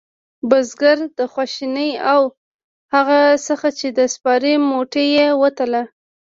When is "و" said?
2.23-2.25